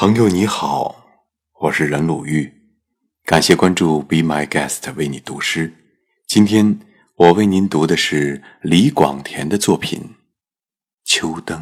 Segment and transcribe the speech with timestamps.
[0.00, 1.08] 朋友你好，
[1.58, 2.48] 我是任鲁豫，
[3.24, 5.74] 感谢关注 Be My Guest 为你读诗。
[6.28, 6.78] 今天
[7.16, 10.00] 我为您读的是李广田的作品
[11.04, 11.60] 《秋灯》。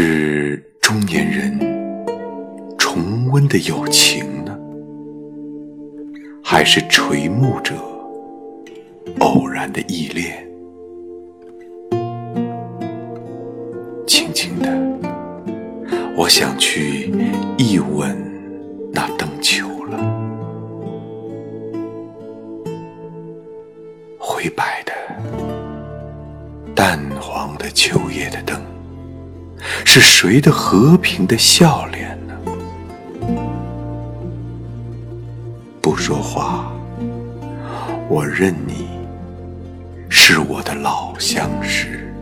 [0.00, 1.58] 是中年人
[2.78, 4.56] 重温的友情呢，
[6.40, 7.74] 还是垂暮者
[9.18, 10.48] 偶然的依恋？
[14.06, 14.70] 轻轻的，
[16.16, 17.12] 我想去
[17.56, 18.16] 一吻
[18.92, 19.98] 那灯球了，
[24.16, 24.92] 灰白的、
[26.72, 28.62] 淡黄的秋夜的灯。
[29.84, 32.34] 是谁的和平的笑脸呢？
[35.80, 36.72] 不说话，
[38.08, 38.88] 我认你
[40.08, 42.12] 是我的老相识。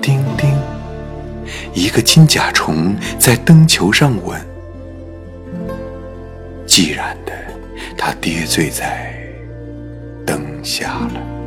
[0.00, 0.50] 叮叮，
[1.74, 4.40] 一个金甲虫在灯球上吻，
[6.66, 7.32] 寂然的，
[7.96, 9.14] 它跌坠在
[10.24, 11.41] 灯下了。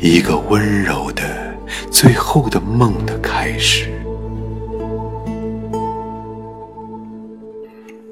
[0.00, 1.22] 一个温柔的、
[1.90, 3.90] 最后的梦的开始。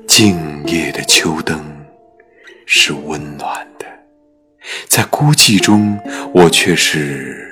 [0.07, 1.61] 静夜的秋灯
[2.67, 3.87] 是温暖的，
[4.89, 5.99] 在孤寂中，
[6.33, 7.49] 我却是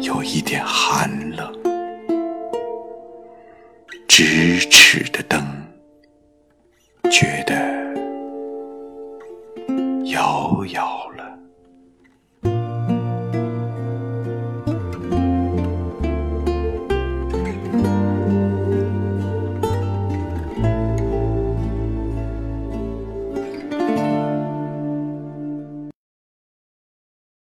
[0.00, 1.52] 有一点寒冷。
[4.08, 5.44] 咫尺的灯，
[7.10, 7.54] 觉得
[10.10, 11.33] 遥遥了。